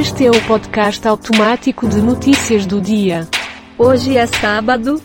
Este 0.00 0.24
é 0.24 0.30
o 0.30 0.46
podcast 0.46 1.06
automático 1.06 1.86
de 1.86 2.00
notícias 2.00 2.64
do 2.64 2.80
dia. 2.80 3.28
Hoje 3.76 4.16
é 4.16 4.26
sábado, 4.26 4.98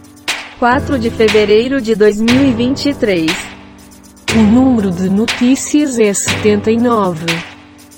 4 0.58 0.98
de 0.98 1.10
fevereiro 1.10 1.82
de 1.82 1.96
2023. 1.96 3.30
O 4.38 4.42
número 4.42 4.92
de 4.92 5.10
notícias 5.10 6.00
é 6.00 6.14
79. 6.14 7.26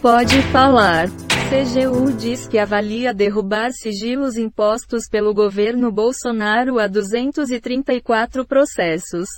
Pode 0.01 0.41
falar. 0.51 1.07
CGU 1.51 2.13
diz 2.13 2.47
que 2.47 2.57
avalia 2.57 3.13
derrubar 3.13 3.71
sigilos 3.73 4.35
impostos 4.35 5.07
pelo 5.07 5.35
governo 5.35 5.91
Bolsonaro 5.91 6.79
a 6.79 6.87
234 6.87 8.43
processos. 8.43 9.29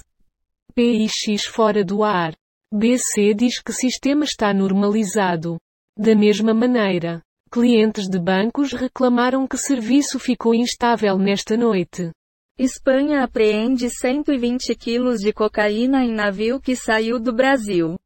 PIX 0.74 1.44
fora 1.46 1.84
do 1.84 2.06
ar. 2.06 2.34
BC 2.74 3.34
diz 3.34 3.62
que 3.62 3.74
sistema 3.74 4.24
está 4.24 4.54
normalizado. 4.54 5.58
Da 5.98 6.16
mesma 6.16 6.54
maneira, 6.54 7.22
clientes 7.50 8.08
de 8.08 8.20
bancos 8.20 8.72
reclamaram 8.74 9.48
que 9.48 9.58
serviço 9.58 10.20
ficou 10.20 10.54
instável 10.54 11.18
nesta 11.18 11.58
noite. 11.58 12.12
Espanha 12.58 13.24
apreende 13.24 13.90
120 13.90 14.76
quilos 14.76 15.20
de 15.20 15.34
cocaína 15.34 16.04
em 16.04 16.14
navio 16.14 16.60
que 16.60 16.76
saiu 16.76 17.20
do 17.20 17.34
Brasil. 17.34 17.98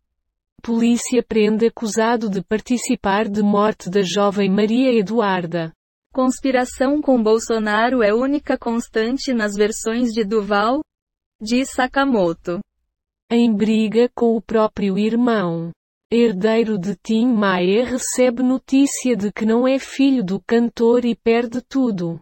Polícia 0.61 1.21
prende 1.21 1.65
acusado 1.65 2.29
de 2.29 2.41
participar 2.41 3.27
de 3.27 3.41
morte 3.41 3.89
da 3.89 4.01
jovem 4.01 4.49
Maria 4.49 4.93
Eduarda. 4.93 5.73
Conspiração 6.13 7.01
com 7.01 7.21
Bolsonaro 7.21 8.01
é 8.01 8.13
única 8.13 8.57
constante 8.57 9.33
nas 9.33 9.55
versões 9.55 10.11
de 10.11 10.23
Duval? 10.23 10.81
Diz 11.41 11.71
Sakamoto. 11.71 12.59
Em 13.29 13.51
briga 13.51 14.07
com 14.15 14.37
o 14.37 14.41
próprio 14.41 14.97
irmão. 14.97 15.71
Herdeiro 16.15 16.77
de 16.77 16.95
Tim 16.95 17.25
Maia 17.33 17.83
recebe 17.85 18.43
notícia 18.43 19.15
de 19.17 19.31
que 19.31 19.47
não 19.47 19.67
é 19.67 19.79
filho 19.79 20.23
do 20.23 20.39
cantor 20.39 21.05
e 21.05 21.15
perde 21.15 21.59
tudo. 21.59 22.19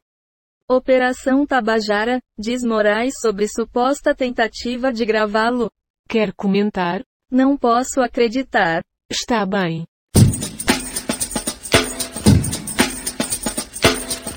Operação 0.66 1.46
Tabajara, 1.46 2.22
diz 2.40 2.64
Moraes 2.64 3.16
sobre 3.20 3.50
suposta 3.50 4.16
tentativa 4.16 4.94
de 4.94 5.04
gravá-lo. 5.04 5.70
Quer 6.08 6.32
comentar? 6.32 7.04
Não 7.30 7.58
posso 7.58 8.00
acreditar. 8.00 8.82
Está 9.12 9.46
bem. 9.46 9.86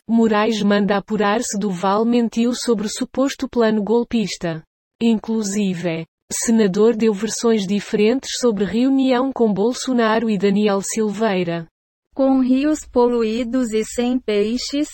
Moraes 0.08 0.61
manda 0.64 0.96
apurar 0.96 1.41
se 1.44 1.56
Duval 1.56 2.05
mentiu 2.05 2.55
sobre 2.56 2.89
suposto 2.89 3.48
plano 3.48 3.84
golpista. 3.84 4.64
Inclusive, 5.00 6.06
senador 6.34 6.96
deu 6.96 7.14
versões 7.14 7.66
diferentes 7.66 8.38
sobre 8.38 8.64
reunião 8.64 9.32
com 9.32 9.52
Bolsonaro 9.52 10.28
e 10.28 10.36
Daniel 10.36 10.80
Silveira. 10.82 11.66
Com 12.12 12.40
rios 12.40 12.80
poluídos 12.86 13.72
e 13.72 13.84
sem 13.84 14.18
peixes, 14.18 14.88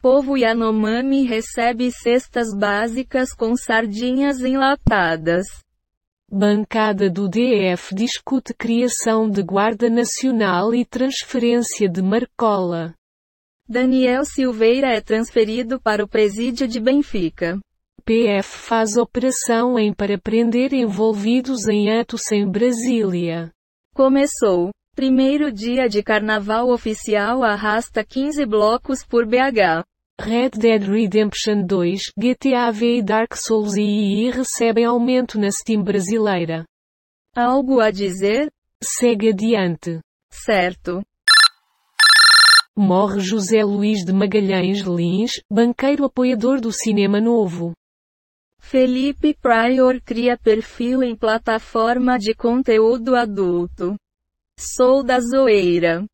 povo 0.00 0.36
Yanomami 0.36 1.24
recebe 1.24 1.90
cestas 1.90 2.48
básicas 2.54 3.32
com 3.32 3.54
sardinhas 3.54 4.40
enlatadas. 4.40 5.46
Bancada 6.30 7.10
do 7.10 7.28
DF 7.28 7.94
discute 7.94 8.54
criação 8.54 9.28
de 9.28 9.42
Guarda 9.42 9.90
Nacional 9.90 10.74
e 10.74 10.84
transferência 10.84 11.88
de 11.88 12.00
Marcola. 12.00 12.94
Daniel 13.68 14.24
Silveira 14.24 14.88
é 14.88 15.00
transferido 15.00 15.80
para 15.80 16.02
o 16.02 16.08
presídio 16.08 16.66
de 16.66 16.80
Benfica. 16.80 17.60
PF 18.04 18.48
faz 18.48 18.96
operação 18.96 19.78
em 19.78 19.92
para 19.92 20.18
prender 20.18 20.72
envolvidos 20.72 21.68
em 21.68 22.00
atos 22.00 22.32
em 22.32 22.44
Brasília. 22.50 23.52
Começou. 23.94 24.70
Primeiro 24.94 25.52
dia 25.52 25.88
de 25.88 26.02
carnaval 26.02 26.68
oficial 26.70 27.44
arrasta 27.44 28.04
15 28.04 28.44
blocos 28.44 29.04
por 29.04 29.24
BH. 29.24 29.84
Red 30.20 30.50
Dead 30.50 30.82
Redemption 30.82 31.64
2, 31.64 32.12
GTA 32.18 32.70
V 32.70 32.98
e 32.98 33.02
Dark 33.02 33.34
Souls 33.36 33.76
II 33.76 34.30
recebem 34.30 34.84
aumento 34.84 35.38
na 35.38 35.50
Steam 35.50 35.82
brasileira. 35.82 36.64
Algo 37.34 37.80
a 37.80 37.90
dizer? 37.90 38.50
Segue 38.82 39.30
adiante. 39.30 40.00
Certo. 40.30 41.02
Morre 42.76 43.20
José 43.20 43.64
Luís 43.64 44.04
de 44.04 44.12
Magalhães 44.12 44.80
Lins, 44.80 45.40
banqueiro 45.50 46.04
apoiador 46.04 46.60
do 46.60 46.72
Cinema 46.72 47.20
Novo. 47.20 47.72
Felipe 48.62 49.34
Prior 49.34 50.00
cria 50.00 50.38
perfil 50.38 51.02
em 51.02 51.14
plataforma 51.14 52.18
de 52.18 52.32
conteúdo 52.34 53.14
adulto. 53.14 53.96
Sou 54.58 55.02
da 55.02 55.20
zoeira. 55.20 56.06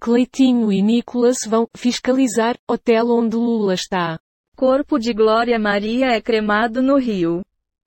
Cleitinho 0.00 0.72
e 0.72 0.82
Nicolas 0.82 1.38
vão 1.46 1.68
fiscalizar 1.76 2.56
hotel 2.68 3.10
onde 3.10 3.36
Lula 3.36 3.74
está. 3.74 4.18
Corpo 4.56 4.98
de 4.98 5.12
Glória 5.12 5.58
Maria 5.58 6.06
é 6.06 6.20
cremado 6.20 6.82
no 6.82 6.98
Rio. 6.98 7.42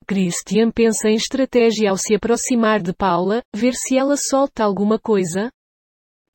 Christian 0.07 0.71
pensa 0.71 1.09
em 1.09 1.15
estratégia 1.15 1.89
ao 1.89 1.97
se 1.97 2.15
aproximar 2.15 2.81
de 2.81 2.93
Paula, 2.93 3.41
ver 3.53 3.73
se 3.73 3.97
ela 3.97 4.15
solta 4.15 4.63
alguma 4.63 4.97
coisa. 4.97 5.51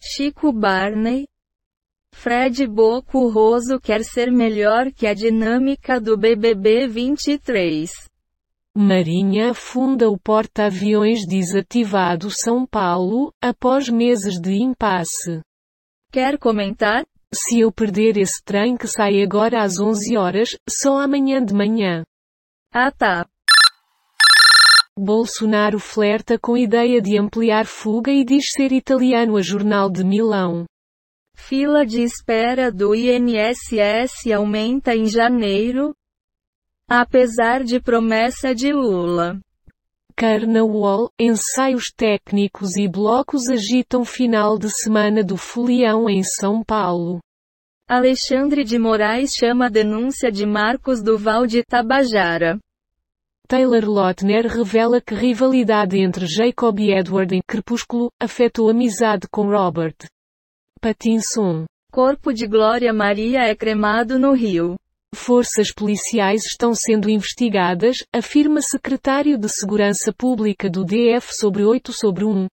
Chico 0.03 0.53
Barney. 0.53 1.27
Fred 2.13 2.67
Boco 2.67 3.29
Roso 3.29 3.81
quer 3.81 4.05
ser 4.05 4.31
melhor 4.31 4.93
que 4.93 5.07
a 5.07 5.15
dinâmica 5.15 6.01
do 6.01 6.17
BBB 6.19 6.87
23. 6.87 7.91
Marinha 8.77 9.51
afunda 9.51 10.09
o 10.09 10.19
porta-aviões 10.19 11.27
desativado 11.27 12.29
São 12.31 12.67
Paulo, 12.67 13.33
após 13.43 13.89
meses 13.89 14.41
de 14.41 14.53
impasse. 14.53 15.41
Quer 16.13 16.39
comentar? 16.39 17.05
Se 17.33 17.61
eu 17.61 17.73
perder 17.73 18.17
esse 18.17 18.43
trem 18.45 18.77
que 18.77 18.87
sai 18.87 19.23
agora 19.23 19.63
às 19.63 19.79
11 19.81 20.17
horas, 20.17 20.51
só 20.69 20.99
amanhã 20.99 21.45
de 21.45 21.55
manhã. 21.55 22.05
Ah 22.73 22.91
tá. 22.91 23.27
Bolsonaro 24.99 25.79
flerta 25.79 26.39
com 26.39 26.57
ideia 26.57 27.01
de 27.01 27.17
ampliar 27.17 27.67
fuga 27.67 28.13
e 28.13 28.25
diz 28.25 28.51
ser 28.53 28.73
italiano 28.73 29.37
a 29.37 29.41
Jornal 29.41 29.89
de 29.89 30.05
Milão. 30.05 30.67
Fila 31.43 31.85
de 31.85 32.03
espera 32.03 32.71
do 32.71 32.95
INSS 32.95 34.31
aumenta 34.33 34.95
em 34.95 35.07
janeiro, 35.07 35.93
apesar 36.89 37.65
de 37.65 37.81
promessa 37.81 38.55
de 38.55 38.73
Lula. 38.73 39.41
Carnaval, 40.15 41.11
ensaios 41.19 41.91
técnicos 41.97 42.77
e 42.77 42.87
blocos 42.87 43.49
agitam 43.49 44.05
final 44.05 44.59
de 44.59 44.71
semana 44.71 45.25
do 45.25 45.37
Folião 45.37 46.09
em 46.09 46.23
São 46.23 46.63
Paulo. 46.63 47.19
Alexandre 47.89 48.63
de 48.63 48.79
Moraes 48.79 49.35
chama 49.35 49.67
a 49.67 49.71
denúncia 49.71 50.31
de 50.31 50.47
Marcos 50.47 51.03
Duval 51.03 51.47
de 51.47 51.65
Tabajara. 51.65 52.61
Taylor 53.49 53.89
Lautner 53.89 54.47
revela 54.47 55.01
que 55.01 55.15
rivalidade 55.15 55.99
entre 55.99 56.27
Jacob 56.27 56.79
e 56.79 56.93
Edward 56.93 57.35
em 57.35 57.41
Crepúsculo 57.45 58.09
afetou 58.21 58.71
amizade 58.71 59.27
com 59.29 59.51
Robert 59.51 59.97
Pattinson. 60.81 61.67
Corpo 61.93 62.33
de 62.33 62.47
Glória 62.47 62.91
Maria 62.91 63.41
é 63.41 63.55
cremado 63.55 64.19
no 64.19 64.33
Rio. 64.33 64.77
Forças 65.15 65.71
policiais 65.71 66.47
estão 66.47 66.75
sendo 66.75 67.11
investigadas, 67.11 67.99
afirma 68.11 68.63
secretário 68.63 69.37
de 69.37 69.47
Segurança 69.51 70.11
Pública 70.11 70.71
do 70.71 70.83
DF 70.83 71.35
sobre 71.35 71.65
8 71.65 71.93
sobre 71.93 72.25
1. 72.25 72.47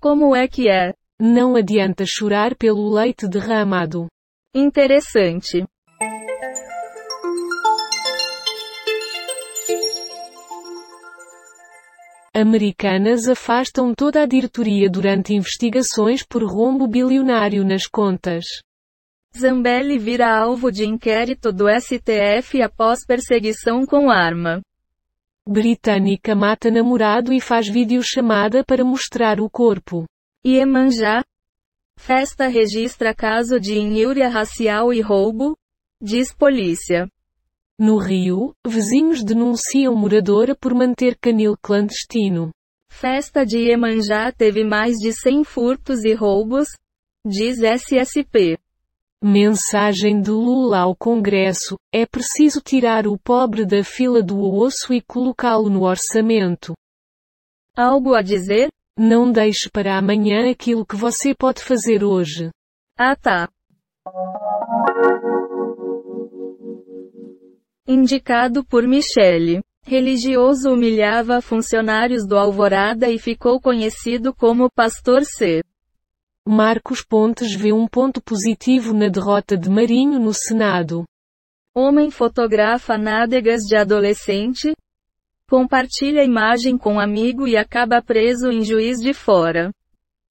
Como 0.00 0.34
é 0.34 0.48
que 0.48 0.68
é? 0.68 0.92
Não 1.20 1.54
adianta 1.54 2.04
chorar 2.04 2.56
pelo 2.56 2.92
leite 2.92 3.28
derramado. 3.28 4.08
Interessante. 4.52 5.64
Americanas 12.34 13.28
afastam 13.28 13.94
toda 13.94 14.22
a 14.22 14.26
diretoria 14.26 14.88
durante 14.88 15.34
investigações 15.34 16.22
por 16.22 16.42
rombo 16.42 16.88
bilionário 16.88 17.62
nas 17.62 17.86
contas. 17.86 18.44
Zambelli 19.36 19.98
vira 19.98 20.34
alvo 20.34 20.72
de 20.72 20.86
inquérito 20.86 21.52
do 21.52 21.66
STF 21.68 22.62
após 22.62 23.04
perseguição 23.04 23.84
com 23.84 24.10
arma. 24.10 24.62
Britânica 25.46 26.34
mata 26.34 26.70
namorado 26.70 27.34
e 27.34 27.40
faz 27.40 27.68
videochamada 27.68 28.64
para 28.64 28.82
mostrar 28.82 29.38
o 29.38 29.50
corpo. 29.50 30.06
Iemanjá. 30.42 31.22
Festa 31.98 32.46
registra 32.46 33.14
caso 33.14 33.60
de 33.60 33.78
injúria 33.78 34.30
racial 34.30 34.90
e 34.94 35.02
roubo? 35.02 35.54
Diz 36.00 36.32
polícia. 36.32 37.06
No 37.84 37.96
Rio, 37.96 38.54
vizinhos 38.64 39.24
denunciam 39.24 39.92
moradora 39.96 40.54
por 40.54 40.72
manter 40.72 41.18
canil 41.18 41.56
clandestino. 41.60 42.52
Festa 42.88 43.44
de 43.44 43.58
Iemanjá 43.58 44.30
teve 44.30 44.62
mais 44.62 44.98
de 44.98 45.12
100 45.12 45.42
furtos 45.42 46.04
e 46.04 46.14
roubos? 46.14 46.68
Diz 47.26 47.58
SSP. 47.58 48.56
Mensagem 49.20 50.22
de 50.22 50.30
Lula 50.30 50.78
ao 50.78 50.94
Congresso: 50.94 51.74
é 51.92 52.06
preciso 52.06 52.60
tirar 52.60 53.08
o 53.08 53.18
pobre 53.18 53.66
da 53.66 53.82
fila 53.82 54.22
do 54.22 54.40
osso 54.40 54.94
e 54.94 55.02
colocá-lo 55.02 55.68
no 55.68 55.82
orçamento. 55.82 56.74
Algo 57.76 58.14
a 58.14 58.22
dizer? 58.22 58.68
Não 58.96 59.32
deixe 59.32 59.68
para 59.68 59.98
amanhã 59.98 60.48
aquilo 60.48 60.86
que 60.86 60.94
você 60.94 61.34
pode 61.34 61.60
fazer 61.64 62.04
hoje. 62.04 62.48
Ah 62.96 63.16
tá. 63.16 63.48
Indicado 67.86 68.64
por 68.64 68.86
Michele. 68.86 69.60
Religioso 69.84 70.70
humilhava 70.72 71.40
funcionários 71.40 72.24
do 72.24 72.38
Alvorada 72.38 73.10
e 73.10 73.18
ficou 73.18 73.60
conhecido 73.60 74.32
como 74.32 74.70
Pastor 74.70 75.24
C. 75.24 75.64
Marcos 76.46 77.04
Pontes 77.04 77.52
vê 77.52 77.72
um 77.72 77.88
ponto 77.88 78.22
positivo 78.22 78.94
na 78.94 79.08
derrota 79.08 79.56
de 79.56 79.68
Marinho 79.68 80.20
no 80.20 80.32
Senado. 80.32 81.04
Homem 81.74 82.08
fotografa 82.08 82.96
nádegas 82.96 83.62
de 83.62 83.74
adolescente. 83.74 84.76
Compartilha 85.50 86.22
imagem 86.22 86.78
com 86.78 87.00
amigo 87.00 87.48
e 87.48 87.56
acaba 87.56 88.00
preso 88.00 88.48
em 88.52 88.64
Juiz 88.64 88.98
de 89.00 89.12
Fora. 89.12 89.72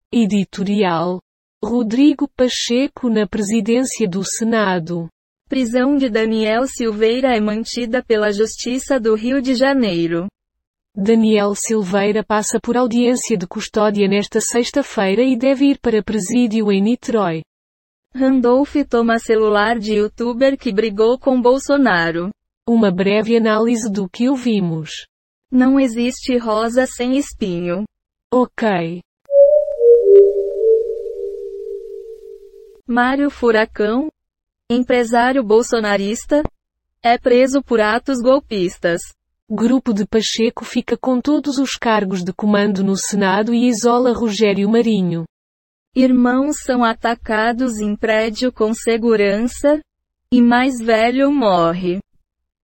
Editorial. 0.09 1.19
Rodrigo 1.61 2.29
Pacheco 2.29 3.09
na 3.09 3.27
presidência 3.27 4.07
do 4.07 4.23
Senado. 4.23 5.09
Prisão 5.51 5.97
de 5.97 6.09
Daniel 6.09 6.65
Silveira 6.65 7.35
é 7.35 7.41
mantida 7.41 8.01
pela 8.01 8.31
Justiça 8.31 8.97
do 8.97 9.15
Rio 9.15 9.41
de 9.41 9.53
Janeiro. 9.53 10.27
Daniel 10.95 11.53
Silveira 11.55 12.23
passa 12.23 12.57
por 12.57 12.77
audiência 12.77 13.35
de 13.35 13.45
custódia 13.45 14.07
nesta 14.07 14.39
sexta-feira 14.39 15.21
e 15.21 15.37
deve 15.37 15.65
ir 15.65 15.79
para 15.79 16.01
presídio 16.01 16.71
em 16.71 16.81
Niterói. 16.81 17.41
Randolph 18.15 18.77
toma 18.89 19.19
celular 19.19 19.77
de 19.77 19.95
youtuber 19.95 20.57
que 20.57 20.71
brigou 20.71 21.19
com 21.19 21.41
Bolsonaro. 21.41 22.29
Uma 22.65 22.89
breve 22.89 23.35
análise 23.35 23.91
do 23.91 24.07
que 24.07 24.29
ouvimos. 24.29 25.05
Não 25.51 25.77
existe 25.77 26.37
rosa 26.37 26.85
sem 26.85 27.17
espinho. 27.17 27.83
Ok. 28.33 29.01
Mário 32.87 33.29
Furacão, 33.29 34.07
empresário 34.71 35.43
bolsonarista, 35.43 36.41
é 37.03 37.17
preso 37.17 37.61
por 37.61 37.81
atos 37.81 38.21
golpistas. 38.21 39.01
Grupo 39.49 39.93
de 39.93 40.05
Pacheco 40.05 40.63
fica 40.63 40.95
com 40.95 41.19
todos 41.19 41.57
os 41.57 41.71
cargos 41.71 42.23
de 42.23 42.31
comando 42.31 42.83
no 42.83 42.95
Senado 42.95 43.53
e 43.53 43.67
isola 43.67 44.13
Rogério 44.13 44.69
Marinho. 44.69 45.25
Irmãos 45.93 46.61
são 46.63 46.85
atacados 46.85 47.79
em 47.79 47.95
prédio 47.97 48.53
com 48.53 48.73
segurança, 48.73 49.81
e 50.31 50.41
mais 50.41 50.79
velho 50.79 51.29
morre. 51.29 51.99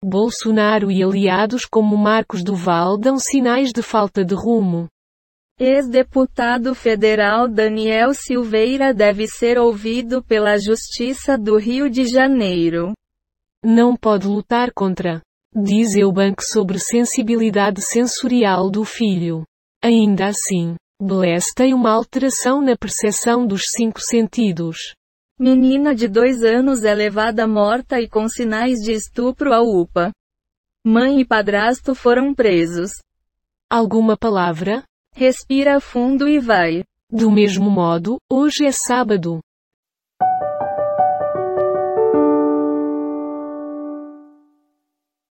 Bolsonaro 0.04 0.92
e 0.92 1.04
aliados 1.04 1.66
como 1.66 1.98
Marcos 1.98 2.44
Duval 2.44 3.00
dão 3.00 3.18
sinais 3.18 3.72
de 3.72 3.82
falta 3.82 4.24
de 4.24 4.36
rumo. 4.36 4.88
Ex-deputado 5.58 6.76
federal 6.76 7.48
Daniel 7.48 8.14
Silveira 8.14 8.94
deve 8.94 9.26
ser 9.26 9.58
ouvido 9.58 10.22
pela 10.22 10.58
Justiça 10.58 11.38
do 11.38 11.58
Rio 11.58 11.90
de 11.90 12.04
Janeiro. 12.06 12.92
Não 13.64 13.96
pode 13.96 14.28
lutar 14.28 14.74
contra 14.74 15.22
Diz 15.56 15.96
Eubank 15.96 16.44
sobre 16.44 16.78
sensibilidade 16.78 17.82
sensorial 17.82 18.70
do 18.70 18.84
filho. 18.84 19.46
Ainda 19.82 20.28
assim, 20.28 20.76
Bless 21.02 21.54
tem 21.56 21.74
uma 21.74 21.92
alteração 21.92 22.60
na 22.60 22.76
percepção 22.76 23.48
dos 23.48 23.68
cinco 23.70 24.02
sentidos. 24.02 24.94
Menina 25.40 25.96
de 25.96 26.10
dois 26.10 26.44
anos 26.44 26.84
é 26.84 26.94
levada 26.94 27.48
morta 27.48 28.02
e 28.02 28.10
com 28.10 28.28
sinais 28.28 28.80
de 28.80 28.92
estupro 28.92 29.54
à 29.54 29.62
UPA. 29.62 30.12
Mãe 30.86 31.22
e 31.22 31.26
padrasto 31.26 31.96
foram 31.96 32.36
presos. 32.36 32.92
Alguma 33.70 34.18
palavra? 34.18 34.84
Respira 35.18 35.80
fundo 35.80 36.28
e 36.28 36.40
vai. 36.40 36.84
Do 37.10 37.32
mesmo 37.32 37.72
modo, 37.72 38.18
hoje 38.30 38.66
é 38.66 38.72
sábado. 38.74 39.40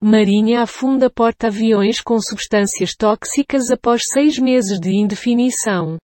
Marinha 0.02 0.62
afunda 0.62 1.08
porta-aviões 1.08 2.00
com 2.00 2.18
substâncias 2.20 2.96
tóxicas 2.96 3.70
após 3.70 4.02
seis 4.08 4.36
meses 4.36 4.80
de 4.80 4.90
indefinição. 4.96 5.96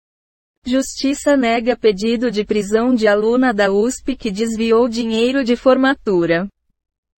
Justiça 0.63 1.35
nega 1.35 1.75
pedido 1.75 2.29
de 2.29 2.45
prisão 2.45 2.93
de 2.93 3.07
aluna 3.07 3.51
da 3.51 3.71
USP 3.71 4.15
que 4.15 4.29
desviou 4.29 4.87
dinheiro 4.87 5.43
de 5.43 5.55
formatura. 5.55 6.47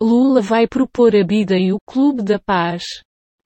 Lula 0.01 0.39
vai 0.39 0.69
propor 0.69 1.13
a 1.17 1.21
Biden 1.21 1.73
o 1.73 1.77
Clube 1.85 2.23
da 2.23 2.39
Paz 2.39 2.85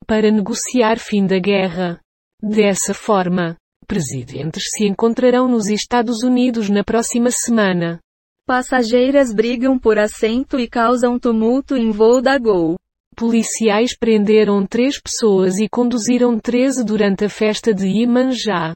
para 0.05 0.29
negociar 0.29 0.99
fim 0.99 1.25
da 1.25 1.39
guerra. 1.39 1.99
Dessa 2.41 2.93
forma, 2.93 3.57
presidentes 3.85 4.63
se 4.69 4.85
encontrarão 4.85 5.47
nos 5.47 5.67
Estados 5.67 6.23
Unidos 6.23 6.69
na 6.69 6.85
próxima 6.85 7.31
semana. 7.31 7.99
Passageiras 8.45 9.33
brigam 9.33 9.77
por 9.77 9.99
assento 9.99 10.57
e 10.57 10.67
causam 10.67 11.19
tumulto 11.19 11.75
em 11.75 11.91
voo 11.91 12.21
da 12.21 12.37
Gol. 12.37 12.77
Policiais 13.13 13.97
prenderam 13.97 14.65
três 14.65 14.99
pessoas 15.01 15.57
e 15.59 15.67
conduziram 15.67 16.39
13 16.39 16.85
durante 16.85 17.25
a 17.25 17.29
festa 17.29 17.73
de 17.73 17.87
Imanjá. 17.87 18.73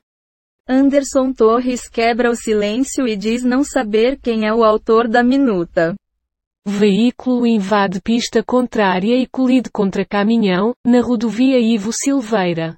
Anderson 0.68 1.32
Torres 1.32 1.88
quebra 1.88 2.30
o 2.30 2.36
silêncio 2.36 3.08
e 3.08 3.16
diz 3.16 3.44
não 3.44 3.64
saber 3.64 4.20
quem 4.22 4.46
é 4.46 4.54
o 4.54 4.64
autor 4.64 5.08
da 5.08 5.24
minuta. 5.24 5.96
Veículo 6.66 7.48
invade 7.48 8.02
pista 8.02 8.44
contrária 8.44 9.16
e 9.16 9.26
colide 9.26 9.70
contra 9.72 10.06
caminhão, 10.06 10.74
na 10.86 11.02
rodovia 11.02 11.60
Ivo 11.60 11.92
Silveira. 11.94 12.78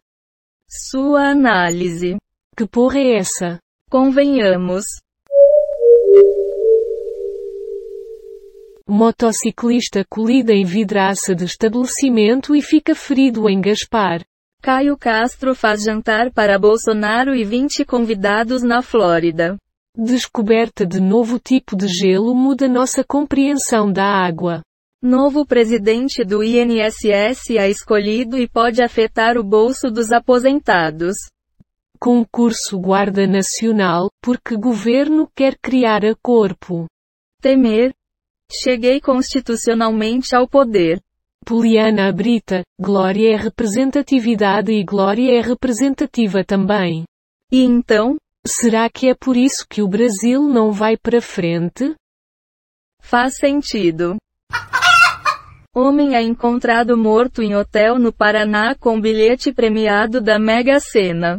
Sua 0.78 1.30
análise. 1.30 2.18
Que 2.58 2.68
porra 2.68 3.00
é 3.00 3.16
essa? 3.20 3.60
Convenhamos. 3.90 4.84
Motociclista 8.86 10.04
colida 10.10 10.52
em 10.52 10.66
vidraça 10.66 11.34
de 11.34 11.46
estabelecimento 11.46 12.54
e 12.54 12.62
fica 12.62 12.94
ferido 12.94 13.50
em 13.50 13.62
Gaspar. 13.62 14.22
Caio 14.62 14.98
Castro 14.98 15.56
faz 15.56 15.82
jantar 15.82 16.30
para 16.34 16.60
Bolsonaro 16.60 17.34
e 17.34 17.46
20 17.46 17.86
convidados 17.86 18.62
na 18.62 18.82
Flórida. 18.82 19.56
Descoberta 19.98 20.86
de 20.86 21.00
novo 21.00 21.40
tipo 21.40 21.78
de 21.78 21.88
gelo 21.88 22.36
muda 22.36 22.68
nossa 22.68 23.02
compreensão 23.02 23.90
da 23.90 24.04
água. 24.04 24.62
Novo 25.06 25.46
presidente 25.46 26.26
do 26.26 26.44
INSS 26.44 27.52
é 27.60 27.70
escolhido 27.70 28.40
e 28.40 28.48
pode 28.48 28.82
afetar 28.82 29.38
o 29.38 29.44
bolso 29.44 29.92
dos 29.92 30.12
aposentados. 30.12 31.16
Concurso 32.00 32.80
Guarda 32.80 33.28
Nacional, 33.28 34.10
porque 34.20 34.58
governo 34.58 35.30
quer 35.36 35.60
criar 35.62 36.04
a 36.04 36.16
corpo. 36.16 36.88
Temer, 37.40 37.94
Cheguei 38.52 39.00
constitucionalmente 39.00 40.36
ao 40.36 40.48
poder. 40.48 41.00
Poliana 41.46 42.12
Brita, 42.12 42.64
glória 42.82 43.32
é 43.32 43.36
representatividade 43.36 44.72
e 44.72 44.84
glória 44.84 45.38
é 45.38 45.40
representativa 45.40 46.44
também. 46.44 47.04
E 47.52 47.62
então? 47.62 48.18
Será 48.44 48.90
que 48.90 49.08
é 49.08 49.14
por 49.14 49.38
isso 49.38 49.68
que 49.70 49.84
o 49.84 49.88
Brasil 49.88 50.42
não 50.50 50.72
vai 50.72 50.98
para 50.98 51.22
frente? 51.22 51.94
Faz 53.00 53.38
sentido. 53.38 54.18
Homem 55.78 56.16
é 56.16 56.22
encontrado 56.22 56.96
morto 56.96 57.44
em 57.44 57.54
hotel 57.54 58.00
no 58.00 58.14
Paraná 58.14 58.74
com 58.76 58.98
bilhete 58.98 59.52
premiado 59.52 60.22
da 60.22 60.40
Mega 60.40 60.80
Sena. 60.80 61.38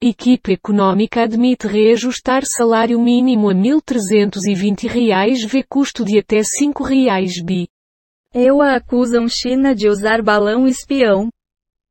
Equipe 0.00 0.52
econômica 0.52 1.24
admite 1.24 1.66
reajustar 1.66 2.46
salário 2.46 3.00
mínimo 3.00 3.50
a 3.50 3.54
1.320 3.54 4.86
reais 4.86 5.42
vê 5.42 5.64
custo 5.64 6.04
de 6.04 6.16
até 6.16 6.44
5 6.44 6.84
reais 6.84 7.42
bi. 7.42 7.68
EUA 8.32 8.76
acusam 8.76 9.28
China 9.28 9.74
de 9.74 9.88
usar 9.88 10.22
balão 10.22 10.68
espião. 10.68 11.28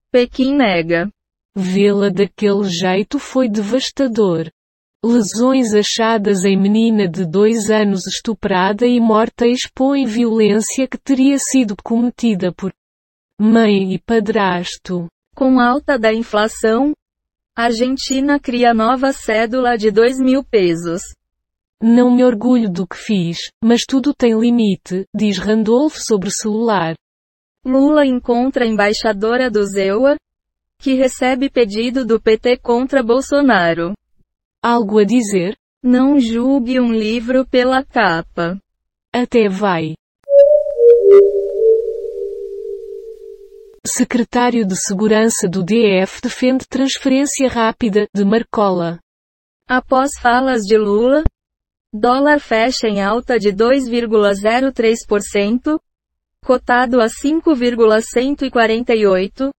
Pequim 0.09 0.55
nega. 0.55 1.09
Vê-la 1.53 2.07
daquele 2.07 2.69
jeito 2.69 3.19
foi 3.19 3.49
devastador. 3.49 4.49
Lesões 5.07 5.75
achadas 5.75 6.43
em 6.45 6.59
menina 6.59 7.07
de 7.07 7.27
dois 7.27 7.69
anos 7.69 8.07
estuprada 8.07 8.87
e 8.87 8.99
morta 8.99 9.45
expõem 9.45 10.03
violência 10.03 10.87
que 10.87 10.97
teria 10.97 11.37
sido 11.37 11.75
cometida 11.83 12.51
por 12.51 12.73
mãe 13.39 13.93
e 13.93 13.99
padrasto. 13.99 15.05
Com 15.35 15.59
alta 15.59 15.99
da 15.99 16.11
inflação, 16.11 16.91
Argentina 17.55 18.39
cria 18.39 18.73
nova 18.73 19.13
cédula 19.13 19.77
de 19.77 19.91
2 19.91 20.17
mil 20.17 20.43
pesos. 20.43 21.03
Não 21.79 22.09
me 22.09 22.23
orgulho 22.23 22.67
do 22.67 22.87
que 22.87 22.97
fiz, 22.97 23.37
mas 23.63 23.83
tudo 23.87 24.11
tem 24.11 24.33
limite, 24.33 25.05
diz 25.15 25.37
Randolph 25.37 25.97
sobre 25.97 26.31
celular. 26.31 26.95
Lula 27.63 28.07
encontra 28.07 28.65
embaixadora 28.65 29.51
do 29.51 29.63
ZEUA, 29.67 30.15
que 30.79 30.95
recebe 30.95 31.47
pedido 31.47 32.03
do 32.03 32.19
PT 32.19 32.57
contra 32.57 33.03
Bolsonaro. 33.03 33.93
Algo 34.67 34.97
a 34.97 35.03
dizer? 35.03 35.55
Não 35.83 36.19
julgue 36.19 36.79
um 36.79 36.91
livro 36.91 37.45
pela 37.45 37.85
capa. 37.85 38.59
Até 39.13 39.47
vai. 39.47 39.93
Secretário 43.85 44.65
de 44.65 44.75
Segurança 44.75 45.47
do 45.47 45.63
DF 45.63 46.19
defende 46.19 46.67
transferência 46.67 47.47
rápida 47.47 48.07
de 48.11 48.25
Marcola. 48.25 48.97
Após 49.69 50.13
falas 50.19 50.63
de 50.63 50.79
Lula, 50.79 51.23
dólar 51.93 52.39
fecha 52.39 52.87
em 52.87 52.99
alta 52.99 53.37
de 53.37 53.53
2,03%, 53.53 55.79
cotado 56.43 57.01
a 57.01 57.07
5,148. 57.07 59.51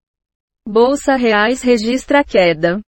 Bolsa 0.67 1.15
Reais 1.15 1.61
registra 1.61 2.25
queda. 2.25 2.81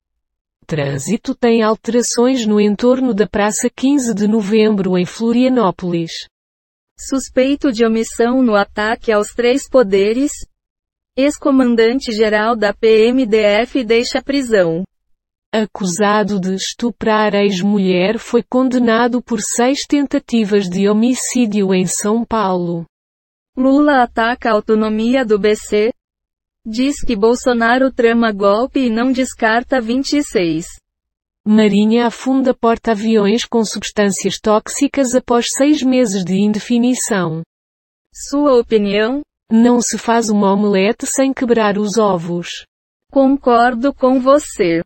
Trânsito 0.69 1.35
tem 1.35 1.63
alterações 1.63 2.45
no 2.45 2.61
entorno 2.61 3.15
da 3.15 3.27
Praça 3.27 3.71
15 3.75 4.13
de 4.15 4.29
Novembro 4.29 4.99
em 4.99 5.07
Florianópolis. 5.07 6.13
Suspeito 7.01 7.73
de 7.73 7.87
omissão 7.87 8.43
no 8.43 8.55
ataque 8.55 9.11
aos 9.11 9.29
três 9.29 9.67
poderes, 9.67 10.31
Ex-comandante-geral 11.17 12.55
da 12.55 12.75
PMDF 12.75 13.83
deixa 13.83 14.23
prisão. 14.23 14.83
Acusado 15.51 16.39
de 16.39 16.55
estuprar 16.55 17.35
ex-mulher 17.35 18.19
foi 18.19 18.43
condenado 18.43 19.23
por 19.23 19.41
seis 19.41 19.87
tentativas 19.89 20.69
de 20.69 20.87
homicídio 20.87 21.73
em 21.73 21.87
São 21.87 22.27
Paulo. 22.27 22.85
Lula 23.57 24.03
ataca 24.03 24.51
a 24.51 24.53
autonomia 24.53 25.25
do 25.25 25.39
BC. 25.39 25.95
Diz 26.67 27.01
que 27.01 27.17
Bolsonaro 27.17 27.93
trama 27.93 28.33
golpe 28.33 28.81
e 28.81 28.91
não 28.91 29.13
descarta 29.13 29.81
26. 29.81 30.67
Marinha 31.47 32.07
afunda 32.07 32.53
porta-aviões 32.53 33.45
com 33.45 33.65
substâncias 33.65 34.39
tóxicas 34.39 35.15
após 35.15 35.47
seis 35.51 35.83
meses 35.83 36.25
de 36.25 36.35
indefinição. 36.35 37.43
Sua 38.13 38.59
opinião? 38.59 39.23
Não 39.51 39.81
se 39.81 39.97
faz 39.97 40.29
uma 40.29 40.53
omelete 40.53 41.07
sem 41.07 41.33
quebrar 41.33 41.79
os 41.79 41.97
ovos. 41.97 42.67
Concordo 43.11 43.95
com 43.95 44.21
você. 44.21 44.83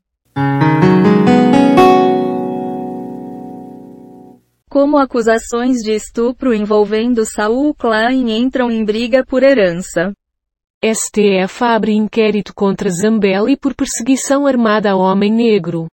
Como 4.71 4.99
acusações 4.99 5.79
de 5.79 5.93
estupro 5.93 6.55
envolvendo 6.55 7.26
Saul 7.26 7.75
Klein 7.75 8.31
entram 8.31 8.71
em 8.71 8.85
briga 8.85 9.25
por 9.26 9.43
herança. 9.43 10.12
STF 10.84 11.62
abre 11.62 11.92
inquérito 11.92 12.52
contra 12.52 12.90
Zambelli 12.90 13.56
por 13.56 13.72
perseguição 13.72 14.48
armada 14.48 14.90
a 14.90 14.96
homem 14.96 15.32
negro. 15.32 15.86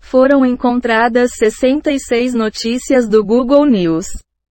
Foram 0.00 0.44
encontradas 0.44 1.30
66 1.36 2.34
notícias 2.34 3.08
do 3.08 3.24
Google 3.24 3.64
News, 3.66 4.08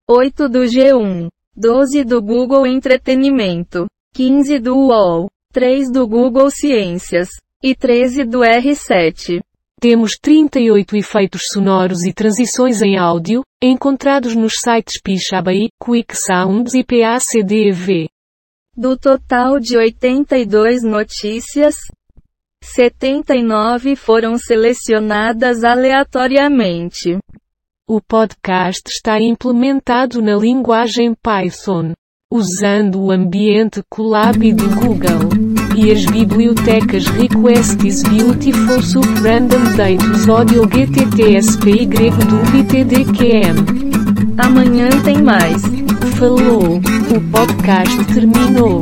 8 0.07 0.47
do 0.47 0.59
G1, 0.59 1.27
12 1.53 2.05
do 2.05 2.21
Google 2.21 2.65
Entretenimento, 2.65 3.85
15 4.13 4.59
do 4.59 4.77
UOL, 4.77 5.29
3 5.51 5.91
do 5.91 6.07
Google 6.07 6.49
Ciências 6.49 7.27
e 7.61 7.75
13 7.75 8.23
do 8.23 8.39
R7. 8.39 9.41
Temos 9.79 10.17
38 10.21 10.98
efeitos 10.98 11.43
sonoros 11.53 12.03
e 12.03 12.12
transições 12.12 12.81
em 12.81 12.98
áudio, 12.98 13.43
encontrados 13.63 14.36
nos 14.36 14.55
sites 14.59 15.00
Pixabay, 15.01 15.69
Quick 15.81 16.17
Sounds 16.17 16.74
e 16.74 16.83
PACDV. 16.83 18.09
Do 18.75 18.98
total 18.98 19.57
de 19.57 19.77
82 19.77 20.83
notícias, 20.83 21.77
79 22.62 23.95
foram 23.95 24.38
selecionadas 24.38 25.63
aleatoriamente. 25.63 27.17
O 27.88 28.01
podcast 28.01 28.81
está 28.89 29.17
implementado 29.17 30.21
na 30.21 30.36
linguagem 30.36 31.15
Python, 31.24 31.93
usando 32.29 33.01
o 33.01 33.12
ambiente 33.12 33.81
Colab 33.89 34.53
do 34.53 34.69
Google, 34.75 35.58
e 35.79 35.91
as 35.91 36.05
bibliotecas 36.05 37.05
Request 37.07 37.88
is 37.88 38.03
Beautiful 38.03 38.81
Sup 38.81 39.05
Random 39.24 39.63
Datus 39.77 40.27
Audio 40.27 40.67
GTTSPY 40.67 41.86
do 41.88 42.38
BTDQM. 42.51 43.55
Amanhã 44.38 44.89
tem 45.03 45.21
mais. 45.21 45.62
Falou, 46.17 46.81
o 47.15 47.31
podcast 47.31 48.03
terminou. 48.13 48.81